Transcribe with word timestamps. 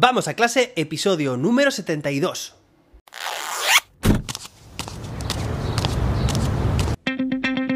Vamos 0.00 0.28
a 0.28 0.34
clase, 0.34 0.72
episodio 0.76 1.36
número 1.36 1.72
72. 1.72 2.54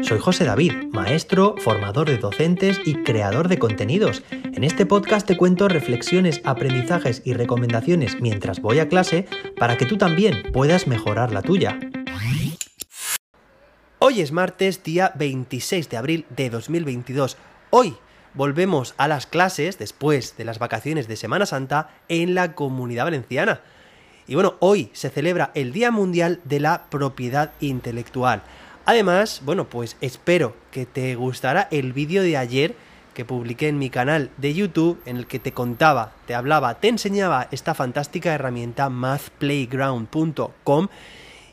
Soy 0.03 0.19
José 0.19 0.45
David, 0.45 0.71
maestro, 0.93 1.55
formador 1.57 2.07
de 2.07 2.17
docentes 2.19 2.79
y 2.85 3.03
creador 3.03 3.49
de 3.49 3.59
contenidos. 3.59 4.23
En 4.31 4.63
este 4.63 4.85
podcast 4.85 5.27
te 5.27 5.35
cuento 5.35 5.67
reflexiones, 5.67 6.39
aprendizajes 6.45 7.21
y 7.25 7.33
recomendaciones 7.33 8.21
mientras 8.21 8.61
voy 8.61 8.79
a 8.79 8.87
clase 8.87 9.27
para 9.57 9.75
que 9.75 9.85
tú 9.85 9.97
también 9.97 10.43
puedas 10.53 10.87
mejorar 10.87 11.33
la 11.33 11.41
tuya. 11.41 11.77
Hoy 13.99 14.21
es 14.21 14.31
martes, 14.31 14.81
día 14.81 15.11
26 15.15 15.89
de 15.89 15.97
abril 15.97 16.25
de 16.29 16.49
2022. 16.49 17.35
Hoy 17.69 17.97
volvemos 18.33 18.93
a 18.97 19.07
las 19.07 19.25
clases 19.25 19.77
después 19.77 20.35
de 20.37 20.45
las 20.45 20.59
vacaciones 20.59 21.07
de 21.07 21.15
Semana 21.15 21.45
Santa 21.45 21.89
en 22.09 22.35
la 22.35 22.53
comunidad 22.53 23.05
valenciana. 23.05 23.61
Y 24.27 24.35
bueno, 24.35 24.55
hoy 24.59 24.89
se 24.93 25.09
celebra 25.09 25.51
el 25.53 25.73
Día 25.73 25.91
Mundial 25.91 26.39
de 26.45 26.59
la 26.59 26.85
Propiedad 26.89 27.51
Intelectual. 27.59 28.43
Además, 28.85 29.41
bueno, 29.45 29.69
pues 29.69 29.97
espero 30.01 30.55
que 30.71 30.85
te 30.85 31.15
gustará 31.15 31.67
el 31.71 31.93
vídeo 31.93 32.23
de 32.23 32.37
ayer 32.37 32.75
que 33.13 33.25
publiqué 33.25 33.67
en 33.67 33.77
mi 33.77 33.89
canal 33.89 34.29
de 34.37 34.53
YouTube 34.53 35.01
en 35.05 35.17
el 35.17 35.27
que 35.27 35.39
te 35.39 35.51
contaba, 35.53 36.13
te 36.25 36.35
hablaba, 36.35 36.79
te 36.79 36.87
enseñaba 36.87 37.47
esta 37.51 37.73
fantástica 37.75 38.33
herramienta 38.33 38.89
mathplayground.com. 38.89 40.87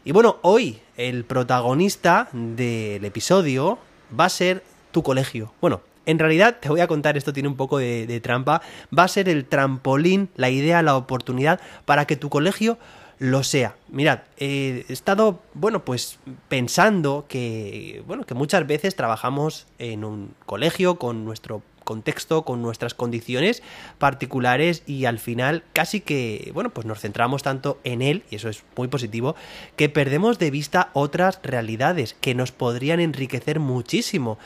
Y 0.04 0.12
bueno, 0.12 0.38
hoy 0.42 0.80
el 0.96 1.24
protagonista 1.24 2.28
del 2.32 3.04
episodio 3.04 3.78
va 4.18 4.24
a 4.24 4.30
ser 4.30 4.64
tu 4.90 5.02
colegio. 5.02 5.52
Bueno, 5.60 5.82
en 6.06 6.18
realidad, 6.18 6.58
te 6.60 6.68
voy 6.68 6.80
a 6.80 6.86
contar, 6.86 7.16
esto 7.16 7.32
tiene 7.32 7.48
un 7.48 7.56
poco 7.56 7.78
de, 7.78 8.20
trampa, 8.20 8.62
va 8.96 9.04
a 9.04 9.08
ser 9.08 9.28
el 9.28 9.44
trampolín, 9.44 10.28
la 10.36 10.50
idea, 10.50 10.82
la 10.82 10.96
oportunidad 10.96 11.60
para 11.84 12.06
que 12.06 12.16
tu 12.16 12.28
colegio 12.30 12.78
lo 13.18 13.42
sea. 13.42 13.76
Mirad, 13.88 14.20
he 14.38 14.86
estado, 14.88 15.42
bueno, 15.52 15.84
pues 15.84 16.18
pensando 16.48 17.26
que, 17.28 18.02
bueno, 18.06 18.24
que 18.24 18.34
muchas 18.34 18.66
veces 18.66 18.96
trabajamos 18.96 19.66
en 19.78 20.04
un 20.04 20.34
colegio 20.46 20.98
con 20.98 21.24
nuestro 21.24 21.62
contexto, 21.84 22.44
con 22.44 22.62
nuestras 22.62 22.94
condiciones 22.94 23.62
particulares 23.98 24.84
y 24.86 25.06
al 25.06 25.18
final 25.18 25.64
casi 25.72 26.00
que, 26.00 26.50
bueno, 26.54 26.70
pues 26.70 26.86
nos 26.86 27.00
centramos 27.00 27.42
tanto 27.42 27.80
en 27.84 28.00
él, 28.00 28.22
y 28.30 28.36
eso 28.36 28.48
es 28.48 28.62
muy 28.76 28.88
positivo, 28.88 29.34
que 29.76 29.88
perdemos 29.88 30.38
de 30.38 30.50
vista 30.50 30.90
otras 30.92 31.40
realidades 31.42 32.14
que 32.20 32.34
nos 32.34 32.52
podrían 32.52 33.00
enriquecer 33.00 33.60
muchísimo 33.60 34.38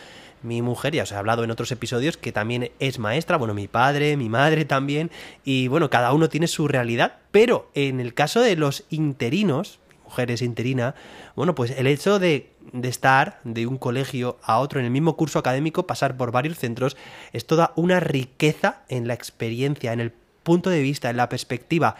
mi 0.44 0.62
mujer, 0.62 0.94
ya 0.94 1.02
os 1.02 1.12
he 1.12 1.16
hablado 1.16 1.42
en 1.42 1.50
otros 1.50 1.72
episodios, 1.72 2.16
que 2.16 2.32
también 2.32 2.70
es 2.78 2.98
maestra, 2.98 3.36
bueno, 3.36 3.54
mi 3.54 3.66
padre, 3.66 4.16
mi 4.16 4.28
madre 4.28 4.64
también, 4.64 5.10
y 5.44 5.68
bueno, 5.68 5.90
cada 5.90 6.12
uno 6.12 6.28
tiene 6.28 6.46
su 6.46 6.68
realidad, 6.68 7.16
pero 7.30 7.70
en 7.74 7.98
el 8.00 8.14
caso 8.14 8.40
de 8.40 8.54
los 8.56 8.84
interinos, 8.90 9.80
mi 9.88 10.04
mujer 10.04 10.30
es 10.30 10.42
interina, 10.42 10.94
bueno, 11.34 11.54
pues 11.54 11.72
el 11.72 11.86
hecho 11.86 12.18
de, 12.18 12.50
de 12.72 12.88
estar 12.88 13.40
de 13.44 13.66
un 13.66 13.78
colegio 13.78 14.38
a 14.42 14.58
otro 14.58 14.78
en 14.78 14.86
el 14.86 14.92
mismo 14.92 15.16
curso 15.16 15.38
académico, 15.38 15.86
pasar 15.86 16.16
por 16.16 16.30
varios 16.30 16.58
centros, 16.58 16.96
es 17.32 17.46
toda 17.46 17.72
una 17.74 18.00
riqueza 18.00 18.82
en 18.88 19.08
la 19.08 19.14
experiencia, 19.14 19.92
en 19.92 20.00
el 20.00 20.12
punto 20.42 20.70
de 20.70 20.82
vista, 20.82 21.10
en 21.10 21.16
la 21.16 21.28
perspectiva 21.28 21.96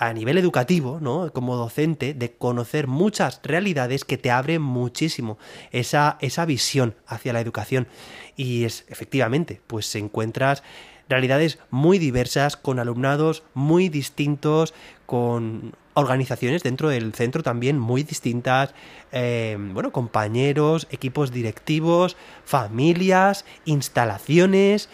a 0.00 0.14
nivel 0.14 0.38
educativo, 0.38 0.98
¿no? 0.98 1.30
Como 1.30 1.56
docente, 1.56 2.14
de 2.14 2.32
conocer 2.32 2.86
muchas 2.86 3.38
realidades 3.44 4.06
que 4.06 4.16
te 4.16 4.30
abren 4.30 4.62
muchísimo 4.62 5.36
esa, 5.72 6.16
esa 6.22 6.46
visión 6.46 6.94
hacia 7.06 7.34
la 7.34 7.40
educación. 7.42 7.86
Y 8.34 8.64
es, 8.64 8.86
efectivamente, 8.88 9.60
pues 9.66 9.94
encuentras 9.94 10.62
realidades 11.10 11.58
muy 11.68 11.98
diversas, 11.98 12.56
con 12.56 12.78
alumnados 12.78 13.42
muy 13.52 13.90
distintos, 13.90 14.72
con 15.04 15.76
organizaciones 15.92 16.62
dentro 16.62 16.88
del 16.88 17.12
centro 17.12 17.42
también 17.42 17.78
muy 17.78 18.02
distintas, 18.02 18.74
eh, 19.12 19.58
bueno, 19.58 19.92
compañeros, 19.92 20.88
equipos 20.90 21.30
directivos, 21.30 22.16
familias, 22.46 23.44
instalaciones. 23.66 24.88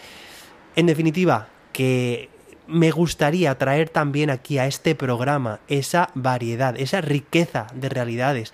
En 0.75 0.85
definitiva, 0.85 1.47
que 1.71 2.29
me 2.67 2.91
gustaría 2.91 3.57
traer 3.57 3.89
también 3.89 4.29
aquí 4.29 4.57
a 4.57 4.67
este 4.67 4.95
programa 4.95 5.59
esa 5.67 6.09
variedad, 6.13 6.75
esa 6.79 7.01
riqueza 7.01 7.67
de 7.73 7.89
realidades 7.89 8.53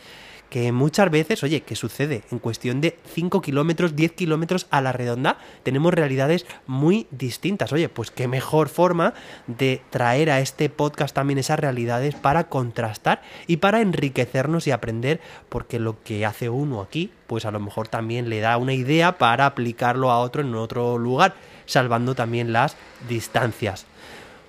que 0.54 0.72
muchas 0.72 1.10
veces, 1.10 1.42
oye, 1.42 1.62
¿qué 1.62 1.76
sucede? 1.76 2.22
En 2.30 2.38
cuestión 2.38 2.80
de 2.80 3.00
5 3.16 3.42
kilómetros, 3.42 3.96
10 3.96 4.12
kilómetros 4.12 4.68
a 4.70 4.82
la 4.82 4.92
redonda, 4.92 5.40
tenemos 5.64 5.92
realidades 5.92 6.46
muy 6.68 7.08
distintas. 7.10 7.74
Oye, 7.74 7.90
pues 7.90 8.12
qué 8.12 8.28
mejor 8.28 8.70
forma 8.70 9.16
de 9.48 9.82
traer 9.90 10.30
a 10.30 10.42
este 10.42 10.70
podcast 10.70 11.16
también 11.16 11.40
esas 11.40 11.58
realidades 11.58 12.14
para 12.14 12.50
contrastar 12.50 13.24
y 13.48 13.58
para 13.58 13.82
enriquecernos 13.82 14.68
y 14.68 14.72
aprender, 14.72 15.22
porque 15.50 15.80
lo 15.80 16.04
que 16.04 16.24
hace 16.24 16.50
uno 16.50 16.82
aquí, 16.82 17.10
pues 17.26 17.46
a 17.46 17.52
lo 17.52 17.60
mejor 17.60 17.88
también 17.88 18.30
le 18.30 18.40
da 18.40 18.58
una 18.58 18.74
idea 18.74 19.18
para 19.18 19.48
aplicarlo 19.48 20.12
a 20.12 20.20
otro 20.20 20.44
en 20.44 20.54
otro 20.54 21.00
lugar, 21.00 21.34
salvando 21.66 22.14
también 22.14 22.54
las 22.54 22.78
distancias. 23.10 23.88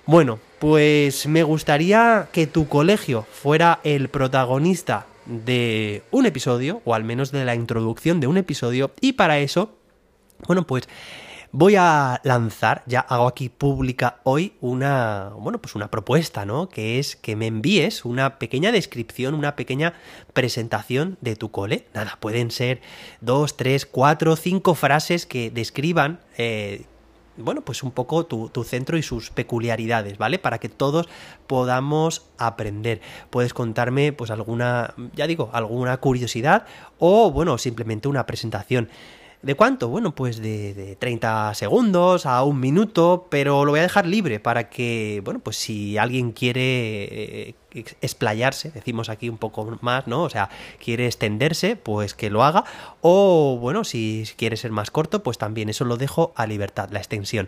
Bueno, 0.05 0.37
pues 0.59 1.25
me 1.25 1.41
gustaría 1.41 2.27
que 2.31 2.45
tu 2.45 2.67
colegio 2.67 3.25
fuera 3.31 3.79
el 3.83 4.09
protagonista 4.09 5.07
de 5.25 6.03
un 6.11 6.25
episodio, 6.25 6.81
o 6.85 6.93
al 6.93 7.03
menos 7.03 7.31
de 7.31 7.45
la 7.45 7.55
introducción 7.55 8.19
de 8.19 8.27
un 8.27 8.37
episodio, 8.37 8.91
y 9.01 9.13
para 9.13 9.39
eso, 9.39 9.75
bueno, 10.47 10.65
pues 10.67 10.87
voy 11.51 11.75
a 11.77 12.19
lanzar, 12.25 12.83
ya 12.85 12.99
hago 12.99 13.27
aquí 13.27 13.47
pública 13.47 14.19
hoy 14.23 14.53
una, 14.59 15.31
bueno, 15.39 15.61
pues 15.61 15.73
una 15.73 15.89
propuesta, 15.89 16.45
¿no? 16.45 16.67
Que 16.67 16.99
es 16.99 17.15
que 17.15 17.37
me 17.37 17.47
envíes 17.47 18.03
una 18.03 18.39
pequeña 18.39 18.73
descripción, 18.73 19.33
una 19.33 19.55
pequeña 19.55 19.93
presentación 20.33 21.17
de 21.21 21.37
tu 21.37 21.51
cole. 21.51 21.85
Nada, 21.93 22.17
pueden 22.19 22.51
ser 22.51 22.81
dos, 23.21 23.55
tres, 23.55 23.85
cuatro, 23.85 24.35
cinco 24.35 24.75
frases 24.75 25.25
que 25.25 25.49
describan 25.49 26.19
eh, 26.37 26.83
bueno, 27.37 27.61
pues 27.61 27.83
un 27.83 27.91
poco 27.91 28.25
tu, 28.25 28.49
tu, 28.49 28.63
centro 28.63 28.97
y 28.97 29.03
sus 29.03 29.29
peculiaridades, 29.29 30.17
¿vale? 30.17 30.39
Para 30.39 30.59
que 30.59 30.69
todos 30.69 31.07
podamos 31.47 32.25
aprender. 32.37 33.01
Puedes 33.29 33.53
contarme, 33.53 34.13
pues, 34.13 34.31
alguna, 34.31 34.93
ya 35.15 35.27
digo, 35.27 35.49
alguna 35.53 35.97
curiosidad 35.97 36.65
o, 36.99 37.31
bueno, 37.31 37.57
simplemente 37.57 38.07
una 38.07 38.25
presentación. 38.25 38.89
¿De 39.45 39.53
cuánto? 39.53 39.89
Bueno, 39.89 40.15
pues 40.15 40.41
de, 40.41 40.73
de, 40.73 40.95
30 40.95 41.53
segundos 41.53 42.25
a 42.25 42.41
un 42.41 42.59
minuto, 42.59 43.27
pero 43.29 43.63
lo 43.63 43.73
voy 43.73 43.79
a 43.79 43.83
dejar 43.83 44.07
libre 44.07 44.39
para 44.39 44.71
que, 44.71 45.21
bueno, 45.23 45.39
pues 45.39 45.55
si 45.57 45.99
alguien 45.99 46.31
quiere 46.31 47.51
eh, 47.51 47.55
explayarse, 48.01 48.71
decimos 48.71 49.07
aquí 49.07 49.29
un 49.29 49.37
poco 49.37 49.77
más, 49.81 50.07
¿no? 50.07 50.23
O 50.23 50.31
sea, 50.31 50.49
quiere 50.83 51.05
extenderse, 51.05 51.75
pues 51.75 52.15
que 52.15 52.31
lo 52.31 52.43
haga. 52.43 52.63
O, 53.01 53.59
bueno, 53.61 53.83
si 53.83 54.27
quiere 54.35 54.57
ser 54.57 54.71
más 54.71 54.89
corto, 54.89 55.21
pues 55.21 55.37
también 55.37 55.69
eso 55.69 55.85
lo 55.85 55.97
dejo 55.97 56.33
a 56.35 56.47
libertad, 56.47 56.89
la 56.89 56.97
extensión. 56.97 57.47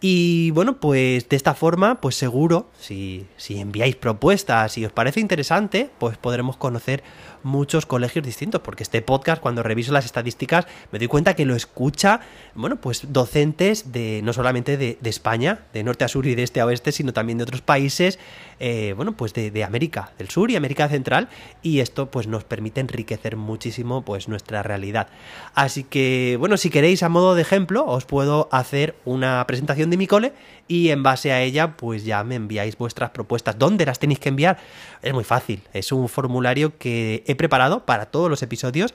Y 0.00 0.50
bueno, 0.52 0.80
pues 0.80 1.28
de 1.28 1.36
esta 1.36 1.54
forma, 1.54 2.00
pues 2.00 2.14
seguro, 2.14 2.70
si, 2.78 3.26
si 3.36 3.60
enviáis 3.60 3.96
propuestas 3.96 4.78
y 4.78 4.86
os 4.86 4.92
parece 4.92 5.20
interesante, 5.20 5.90
pues 5.98 6.16
podremos 6.16 6.56
conocer 6.56 7.02
muchos 7.42 7.86
colegios 7.86 8.24
distintos, 8.24 8.60
porque 8.62 8.82
este 8.82 9.02
podcast, 9.02 9.40
cuando 9.42 9.62
reviso 9.62 9.92
las 9.92 10.04
estadísticas, 10.04 10.66
me 10.92 10.98
doy 10.98 11.08
cuenta 11.08 11.34
que 11.34 11.44
lo 11.44 11.54
escucha, 11.54 12.20
bueno, 12.54 12.76
pues 12.76 13.12
docentes 13.12 13.92
de 13.92 14.20
no 14.22 14.32
solamente 14.32 14.76
de, 14.76 14.98
de 15.00 15.10
España, 15.10 15.60
de 15.72 15.82
norte 15.82 16.04
a 16.04 16.08
sur 16.08 16.26
y 16.26 16.34
de 16.34 16.42
este 16.42 16.60
a 16.60 16.66
oeste, 16.66 16.92
sino 16.92 17.12
también 17.12 17.38
de 17.38 17.44
otros 17.44 17.60
países, 17.60 18.18
eh, 18.58 18.94
bueno, 18.96 19.12
pues 19.12 19.32
de, 19.32 19.50
de, 19.50 19.64
América 19.64 20.12
del 20.18 20.28
Sur 20.28 20.50
y 20.50 20.56
América 20.56 20.88
Central, 20.88 21.28
y 21.62 21.80
esto 21.80 22.10
pues 22.10 22.26
nos 22.26 22.44
permite 22.44 22.80
enriquecer 22.80 23.36
muchísimo 23.36 24.02
pues 24.02 24.28
nuestra 24.28 24.62
realidad. 24.62 25.08
Así 25.54 25.84
que, 25.84 26.36
bueno, 26.38 26.56
si 26.56 26.70
queréis 26.70 27.02
a 27.02 27.08
modo 27.08 27.34
de 27.34 27.42
ejemplo, 27.42 27.86
os 27.86 28.04
puedo 28.04 28.48
hacer 28.52 28.96
una 29.04 29.44
presentación 29.46 29.89
de 29.90 29.96
mi 29.96 30.06
cole 30.06 30.32
y 30.68 30.90
en 30.90 31.02
base 31.02 31.32
a 31.32 31.42
ella 31.42 31.76
pues 31.76 32.04
ya 32.04 32.24
me 32.24 32.36
enviáis 32.36 32.76
vuestras 32.78 33.10
propuestas. 33.10 33.58
¿Dónde 33.58 33.86
las 33.86 33.98
tenéis 33.98 34.18
que 34.20 34.28
enviar? 34.28 34.58
Es 35.02 35.12
muy 35.12 35.24
fácil, 35.24 35.62
es 35.72 35.92
un 35.92 36.08
formulario 36.08 36.78
que 36.78 37.24
he 37.26 37.34
preparado 37.34 37.84
para 37.84 38.06
todos 38.06 38.30
los 38.30 38.42
episodios 38.42 38.94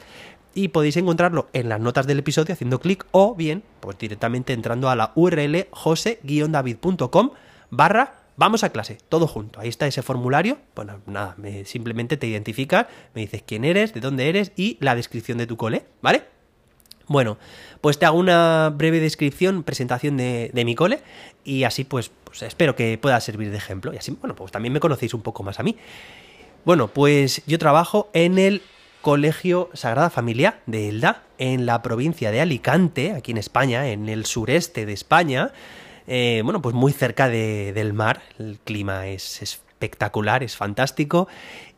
y 0.54 0.70
podéis 0.70 0.98
encontrarlo 0.98 1.50
en 1.54 1.70
las 1.70 1.80
notas 1.80 2.08
del 2.08 2.20
episodio 2.20 2.54
haciendo 2.54 2.80
clic 2.80 3.06
o 3.12 3.36
bien 3.36 3.64
pues 3.82 3.98
directamente 3.98 4.54
entrando 4.54 4.90
a 4.90 4.96
la 4.96 5.12
URL 5.16 5.68
jose-david.com 5.72 7.32
barra 7.70 8.26
Vamos 8.38 8.66
a 8.66 8.70
clase, 8.70 8.98
todo 9.08 9.28
junto. 9.28 9.62
Ahí 9.62 9.70
está 9.70 9.88
ese 9.88 10.02
formulario. 10.02 10.58
Bueno, 10.76 11.00
nada, 11.06 11.36
me, 11.38 11.64
simplemente 11.64 12.18
te 12.18 12.28
identificas, 12.28 12.86
me 13.14 13.22
dices 13.22 13.44
quién 13.48 13.64
eres, 13.64 13.94
de 13.94 14.02
dónde 14.02 14.28
eres 14.28 14.52
y 14.58 14.78
la 14.82 14.94
descripción 14.94 15.38
de 15.38 15.48
tu 15.48 15.56
cole, 15.56 15.86
¿vale? 16.02 16.24
Bueno, 17.08 17.38
pues 17.82 18.00
te 18.00 18.06
hago 18.06 18.18
una 18.18 18.72
breve 18.76 19.00
descripción, 19.00 19.64
presentación 19.64 20.18
de, 20.18 20.52
mi 20.66 20.76
cole 20.76 21.02
y 21.44 21.64
así 21.64 21.84
pues, 21.84 22.12
pues, 22.24 22.42
espero 22.42 22.76
que 22.76 22.98
pueda 22.98 23.20
servir 23.22 23.52
de 23.52 23.58
ejemplo 23.58 23.94
y 23.94 23.98
así, 23.98 24.12
bueno, 24.20 24.36
pues 24.36 24.52
también 24.52 24.74
me 24.74 24.80
conocéis 24.80 25.14
un 25.14 25.22
poco 25.22 25.44
más 25.44 25.60
a 25.60 25.64
mí. 25.64 25.76
Bueno, 26.66 26.88
pues 26.88 27.44
yo 27.46 27.60
trabajo 27.60 28.10
en 28.14 28.40
el 28.40 28.64
Colegio 29.02 29.70
Sagrada 29.74 30.10
Familia 30.10 30.62
de 30.66 30.90
Elda, 30.90 31.22
en 31.38 31.68
la 31.68 31.84
provincia 31.84 32.32
de 32.32 32.42
Alicante, 32.42 33.12
aquí 33.12 33.32
en 33.32 33.38
España, 33.38 33.90
en 33.90 34.10
el 34.10 34.26
sureste 34.26 34.88
de 34.88 34.94
España. 34.94 35.52
eh, 36.08 36.42
bueno, 36.44 36.62
pues 36.62 36.74
muy 36.74 36.92
cerca 36.92 37.30
del 37.30 37.94
mar, 37.94 38.24
el 38.40 38.58
clima 38.64 39.06
es 39.06 39.44
espectacular, 39.44 40.42
es 40.42 40.56
fantástico 40.56 41.28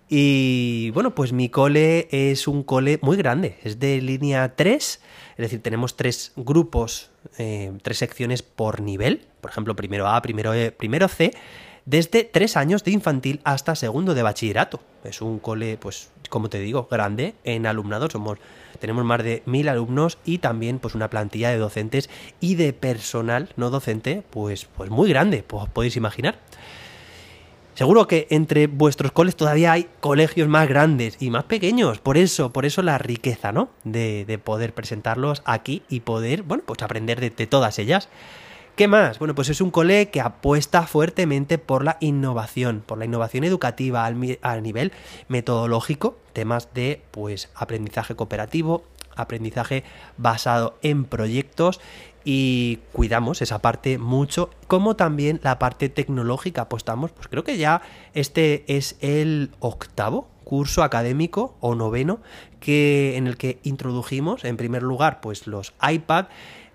y 0.09 0.92
bueno, 0.92 1.13
pues 1.13 1.33
mi 1.33 1.50
cole 1.50 2.07
es 2.12 2.48
un 2.48 2.63
cole 2.63 3.00
muy 3.01 3.18
grande, 3.18 3.57
es 3.63 3.80
de 3.80 4.01
línea 4.01 4.56
3, 4.56 4.83
es 4.83 5.01
decir, 5.38 5.62
tenemos 5.62 5.95
tres 5.95 6.31
grupos, 6.36 7.12
eh, 7.38 7.71
tres 7.81 7.98
secciones 7.98 8.42
por 8.42 8.81
nivel, 8.81 9.27
por 9.42 9.51
ejemplo, 9.51 9.75
primero 9.75 10.07
A, 10.07 10.21
primero 10.21 10.54
E, 10.54 10.71
primero 10.71 11.07
C, 11.07 11.31
desde 11.86 12.24
tres 12.24 12.57
años 12.57 12.83
de 12.83 12.92
infantil 12.92 13.39
hasta 13.44 13.75
segundo 13.75 14.13
de 14.13 14.21
bachillerato. 14.21 14.81
Es 15.04 15.21
un 15.21 15.39
cole, 15.39 15.77
pues, 15.77 16.10
como 16.30 16.50
te 16.50 16.60
digo, 16.60 16.88
grande 16.89 17.36
en 17.44 17.65
alumnado, 17.65 18.10
somos, 18.10 18.39
tenemos 18.80 19.06
más 19.06 19.24
de 19.24 19.44
mil 19.45 19.69
alumnos 19.69 20.18
y 20.25 20.39
también 20.39 20.80
pues 20.80 20.95
una 20.95 21.10
plantilla 21.10 21.50
de 21.50 21.57
docentes 21.57 22.10
y 22.42 22.56
de 22.56 22.74
personal 22.74 23.50
no 23.56 23.69
docente, 23.69 24.24
pues, 24.30 24.65
pues 24.65 24.89
muy 24.89 25.10
grande, 25.10 25.44
pues 25.44 25.69
podéis 25.69 25.95
imaginar. 25.95 26.39
Seguro 27.77 28.07
que 28.07 28.25
entre 28.31 28.65
vuestros 28.65 29.12
coles 29.12 29.35
todavía 29.35 29.71
hay 29.71 29.88
colegios 30.00 30.47
más 30.47 30.68
grandes 30.68 31.15
y 31.19 31.29
más 31.29 31.44
pequeños. 31.44 32.00
Por 32.00 32.18
eso, 32.18 32.51
por 32.51 32.65
eso 32.65 32.81
la 32.81 32.97
riqueza, 32.97 33.51
¿no? 33.51 33.69
De, 33.83 34.39
poder 34.44 34.74
presentarlos 34.74 35.44
aquí 35.45 35.83
y 35.88 36.00
poder, 36.00 36.41
bueno, 36.41 36.63
pues 36.65 36.81
aprender 36.81 37.19
de, 37.19 37.45
todas 37.45 37.77
ellas. 37.77 38.09
¿Qué 38.75 38.88
más? 38.88 39.19
Bueno, 39.19 39.35
pues 39.35 39.50
es 39.50 39.62
un 39.62 39.69
cole 39.69 40.09
que 40.09 40.21
apuesta 40.21 40.88
fuertemente 40.88 41.59
por 41.59 41.83
la 41.83 41.97
innovación, 42.00 42.81
por 42.83 42.97
la 42.97 43.06
innovación 43.06 43.44
educativa 43.44 44.07
al, 44.07 44.39
al, 44.41 44.63
nivel 44.63 44.91
metodológico, 45.27 46.18
temas 46.33 46.74
de 46.74 47.03
pues 47.12 47.51
aprendizaje 47.53 48.15
cooperativo, 48.15 48.85
aprendizaje 49.15 49.83
basado 50.18 50.79
en 50.81 51.06
proyectos 51.06 51.79
y 52.29 52.79
cuidamos 52.91 53.41
esa 53.41 53.59
parte 53.59 53.97
mucho, 53.97 54.50
como 54.68 54.97
también 54.97 55.39
la 55.44 55.59
parte 55.59 55.88
tecnológica 55.88 56.63
apostamos, 56.63 57.12
pues 57.12 57.29
creo 57.29 57.45
que 57.45 57.57
ya 57.57 57.81
este 58.13 58.65
es 58.68 58.97
el 59.00 59.51
octavo 59.62 60.27
curso 60.44 60.83
académico 60.83 61.56
o 61.62 61.74
noveno 61.74 62.19
que 62.59 63.15
en 63.15 63.27
el 63.27 63.38
que 63.38 63.59
introdujimos 63.63 64.44
en 64.44 64.57
primer 64.57 64.83
lugar 64.83 65.21
pues 65.21 65.47
los 65.47 65.74
iPad 65.81 66.25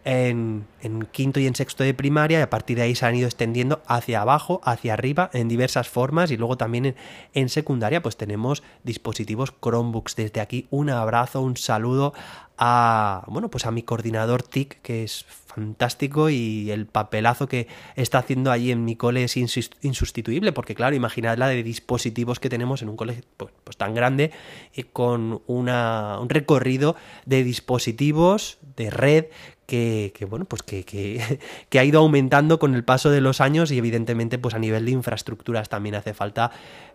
en, 0.04 0.66
quinto 1.12 1.38
y 1.38 1.46
en 1.46 1.54
sexto 1.54 1.84
de 1.84 1.94
primaria 1.94 2.38
y 2.40 2.42
a 2.42 2.50
partir 2.50 2.76
de 2.76 2.84
ahí 2.84 2.94
se 2.94 3.06
han 3.06 3.14
ido 3.14 3.26
extendiendo 3.26 3.82
hacia 3.86 4.22
abajo, 4.22 4.60
hacia 4.64 4.94
arriba, 4.94 5.30
en 5.32 5.48
diversas 5.48 5.88
formas 5.88 6.30
y 6.30 6.36
luego 6.36 6.56
también 6.56 6.86
en, 6.86 6.96
en, 7.34 7.48
secundaria 7.48 8.02
pues 8.02 8.16
tenemos 8.16 8.62
dispositivos 8.82 9.52
Chromebooks. 9.62 10.16
Desde 10.16 10.40
aquí 10.40 10.66
un 10.70 10.90
abrazo, 10.90 11.40
un 11.40 11.56
saludo 11.56 12.14
a, 12.58 13.24
bueno, 13.28 13.48
pues 13.48 13.66
a 13.66 13.70
mi 13.70 13.82
coordinador 13.82 14.42
TIC 14.42 14.80
que 14.82 15.04
es 15.04 15.24
fantástico 15.54 16.30
y 16.30 16.70
el 16.70 16.86
papelazo 16.86 17.48
que 17.48 17.68
está 17.96 18.18
haciendo 18.18 18.50
allí 18.50 18.70
en 18.70 18.84
mi 18.84 18.96
cole 18.96 19.24
es 19.24 19.36
insustituible, 19.36 20.52
porque 20.52 20.74
claro, 20.74 20.96
imaginad 20.96 21.36
la 21.38 21.48
de 21.48 21.62
dispositivos 21.62 22.40
que 22.40 22.48
tenemos 22.48 22.82
en 22.82 22.88
un 22.88 22.96
cole 22.96 23.22
pues, 23.36 23.52
pues 23.64 23.76
tan 23.76 23.94
grande 23.94 24.30
y 24.74 24.84
con 24.84 25.42
una, 25.46 26.18
un 26.20 26.28
recorrido 26.28 26.96
de 27.26 27.44
dispositivos 27.44 28.58
de 28.76 28.90
red 28.90 29.26
que, 29.66 30.26
bueno, 30.28 30.44
pues 30.44 30.62
que, 30.62 30.84
que, 31.68 31.78
ha 31.78 31.84
ido 31.84 32.00
aumentando 32.00 32.58
con 32.58 32.74
el 32.74 32.84
paso 32.84 33.10
de 33.10 33.20
los 33.20 33.40
años 33.40 33.70
y 33.70 33.78
evidentemente 33.78 34.38
pues 34.38 34.54
a 34.54 34.58
nivel 34.58 34.84
de 34.84 34.90
infraestructuras 34.90 35.68
también 35.70 35.94
hace 35.94 36.12
falta 36.12 36.50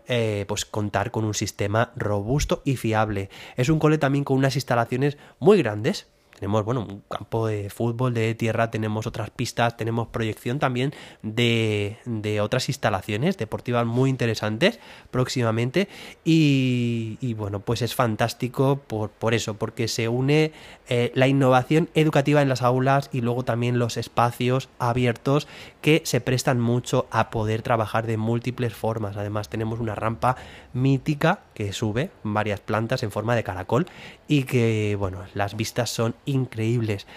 eh, 0.08 0.46
pues 0.48 0.66
contar 0.66 1.10
con 1.12 1.26
un 1.26 1.34
sistema 1.34 1.92
robusto 1.96 2.62
y 2.66 2.76
fiable. 2.76 3.30
Es 3.56 3.70
un 3.70 3.80
cole 3.80 3.98
también 3.98 4.24
con 4.24 4.38
unas 4.38 4.56
instalaciones 4.56 5.18
muy 5.40 5.58
grandes, 5.58 6.08
tenemos, 6.38 6.64
bueno, 6.64 6.82
un 6.82 7.04
campo 7.10 7.48
de 7.48 7.70
fútbol 7.70 8.14
de 8.14 8.36
tierra, 8.36 8.70
tenemos 8.70 9.08
otras 9.08 9.32
pistas, 9.32 9.76
tenemos 9.76 10.08
proyección 10.10 10.60
también 10.60 10.94
de, 11.24 11.98
de 12.06 12.42
otras 12.42 12.70
instalaciones 12.70 13.38
deportivas 13.38 13.86
muy 13.86 14.10
interesantes 14.10 14.80
próximamente. 15.10 15.88
Y, 16.24 17.34
bueno, 17.34 17.60
pues 17.60 17.82
es 17.82 17.96
fantástico 17.96 18.82
por, 18.88 19.10
por 19.10 19.34
eso, 19.34 19.56
porque 19.56 19.88
se 19.88 20.08
une 20.08 20.52
eh, 20.90 21.12
la 21.16 21.28
innovación 21.28 21.90
educativa 21.96 22.42
en 22.42 22.50
las 22.50 22.62
aulas 22.62 23.10
y 23.12 23.22
luego 23.22 23.44
también 23.44 23.80
los 23.80 23.98
espacios 23.98 24.70
abiertos 24.80 25.48
que 25.82 26.02
se 26.06 26.22
prestan 26.22 26.60
mucho 26.60 27.08
a 27.12 27.30
poder 27.30 27.62
trabajar 27.62 28.06
de 28.06 28.18
múltiples 28.18 28.74
formas. 28.74 29.18
Además, 29.18 29.50
tenemos 29.50 29.80
una 29.80 29.96
rampa 29.96 30.38
mítica 30.74 31.40
que 31.54 31.74
sube 31.74 32.12
varias 32.24 32.60
plantas 32.60 33.04
en 33.04 33.12
forma 33.12 33.36
de 33.36 33.44
caracol 33.44 33.88
y 34.28 34.44
que, 34.44 34.96
bueno, 35.00 35.24
las 35.34 35.56
vistas 35.56 35.90
son 35.90 36.16
increíbles. 36.28 37.08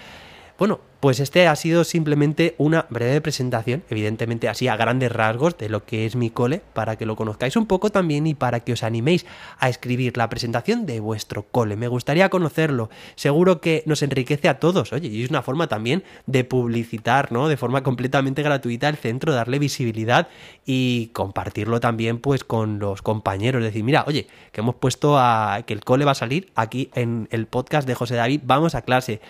Bueno, 0.58 0.80
pues 1.00 1.18
este 1.18 1.48
ha 1.48 1.56
sido 1.56 1.84
simplemente 1.84 2.54
una 2.58 2.86
breve 2.90 3.20
presentación, 3.22 3.82
evidentemente 3.88 4.48
así 4.48 4.68
a 4.68 4.76
grandes 4.76 5.10
rasgos, 5.10 5.56
de 5.56 5.70
lo 5.70 5.84
que 5.84 6.04
es 6.04 6.14
mi 6.14 6.28
cole, 6.30 6.60
para 6.74 6.96
que 6.96 7.06
lo 7.06 7.16
conozcáis 7.16 7.56
un 7.56 7.66
poco 7.66 7.90
también 7.90 8.26
y 8.26 8.34
para 8.34 8.60
que 8.60 8.74
os 8.74 8.82
animéis 8.82 9.24
a 9.58 9.70
escribir 9.70 10.18
la 10.18 10.28
presentación 10.28 10.84
de 10.84 11.00
vuestro 11.00 11.44
cole. 11.44 11.76
Me 11.76 11.88
gustaría 11.88 12.28
conocerlo, 12.28 12.90
seguro 13.14 13.62
que 13.62 13.82
nos 13.86 14.02
enriquece 14.02 14.48
a 14.48 14.58
todos, 14.58 14.92
oye, 14.92 15.08
y 15.08 15.22
es 15.22 15.30
una 15.30 15.42
forma 15.42 15.68
también 15.68 16.04
de 16.26 16.44
publicitar, 16.44 17.32
¿no? 17.32 17.48
De 17.48 17.56
forma 17.56 17.82
completamente 17.82 18.42
gratuita 18.42 18.88
el 18.88 18.96
centro, 18.96 19.32
darle 19.32 19.58
visibilidad 19.58 20.28
y 20.66 21.08
compartirlo 21.14 21.80
también 21.80 22.18
pues 22.18 22.44
con 22.44 22.78
los 22.78 23.00
compañeros, 23.00 23.62
decir, 23.62 23.84
mira, 23.84 24.04
oye, 24.06 24.26
que 24.52 24.60
hemos 24.60 24.74
puesto 24.74 25.18
a 25.18 25.62
que 25.66 25.72
el 25.72 25.82
cole 25.82 26.04
va 26.04 26.12
a 26.12 26.14
salir 26.14 26.52
aquí 26.54 26.90
en 26.94 27.26
el 27.30 27.46
podcast 27.46 27.88
de 27.88 27.94
José 27.94 28.16
David, 28.16 28.42
vamos 28.44 28.74
a 28.74 28.82
clase. 28.82 29.20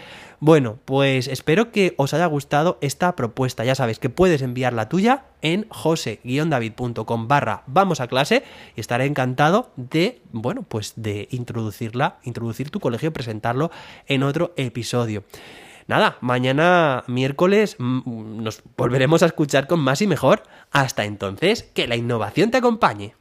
Bueno, 0.43 0.79
pues 0.87 1.29
espero 1.29 1.60
que 1.69 1.93
os 1.99 2.15
haya 2.15 2.25
gustado 2.25 2.79
esta 2.81 3.15
propuesta. 3.15 3.65
Ya 3.65 3.75
sabes 3.75 3.99
que 3.99 4.09
puedes 4.09 4.41
enviar 4.41 4.73
la 4.73 4.89
tuya 4.89 5.25
en 5.43 5.67
jose-david.com 5.69 7.29
barra 7.29 7.63
vamos 7.67 8.01
a 8.01 8.09
clase 8.09 8.43
y 8.77 8.81
estaré 8.81 9.05
encantado 9.05 9.71
de, 9.77 10.23
bueno, 10.33 10.63
pues 10.63 10.95
de 10.97 11.29
introducirla, 11.31 12.19
introducir 12.25 12.71
tu 12.71 12.81
colegio 12.81 13.09
y 13.09 13.13
presentarlo 13.13 13.71
en 14.07 14.23
otro 14.23 14.55
episodio. 14.57 15.25
Nada, 15.87 16.17
mañana 16.21 17.05
miércoles 17.09 17.77
mm, 17.79 18.43
nos 18.43 18.63
volveremos 18.77 19.23
a 19.23 19.27
escuchar 19.27 19.67
con 19.67 19.81
más 19.81 20.01
y 20.01 20.07
mejor. 20.07 20.45
Hasta 20.71 21.05
entonces, 21.05 21.65
que 21.75 21.89
la 21.89 21.97
innovación 21.97 22.51
te 22.51 22.59
acompañe. 22.59 23.20